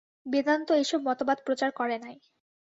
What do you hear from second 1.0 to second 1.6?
মতবাদ